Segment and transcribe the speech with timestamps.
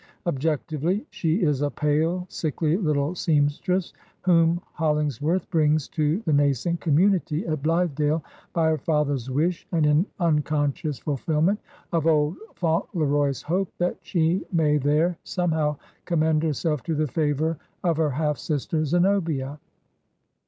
[0.25, 7.45] Objectively she is a pale, sickly little seamstress, whom Hollingsworth brings to the nascent community
[7.45, 11.59] at Blithedale by her father's wish, and in imconscious fulfilment
[11.91, 17.97] of old Fauntleroy's hope that she may there somehow commend herself to the favor of
[17.97, 19.59] her half sister Zenobia.